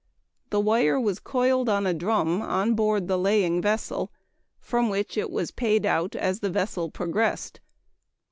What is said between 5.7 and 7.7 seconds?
out as the vessel progressed.